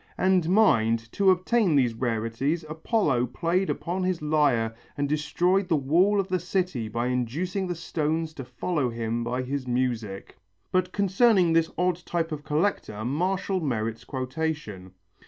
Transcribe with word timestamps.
And, 0.17 0.49
mind, 0.49 1.11
to 1.11 1.29
obtain 1.29 1.75
these 1.75 1.93
rarities 1.93 2.65
Apollo 2.67 3.27
played 3.27 3.69
upon 3.69 4.01
his 4.03 4.19
lyre 4.19 4.73
and 4.97 5.07
destroyed 5.07 5.69
the 5.69 5.75
wall 5.75 6.19
of 6.19 6.27
the 6.27 6.39
city 6.39 6.87
by 6.87 7.05
inducing 7.05 7.67
the 7.67 7.75
stones 7.75 8.33
to 8.33 8.43
follow 8.43 8.89
him 8.89 9.23
by 9.23 9.43
his 9.43 9.67
music." 9.67 10.39
But 10.71 10.91
concerning 10.91 11.53
this 11.53 11.69
odd 11.77 11.97
type 12.03 12.31
of 12.31 12.43
collector 12.43 13.05
Martial 13.05 13.59
merits 13.59 14.03
quotation. 14.03 14.93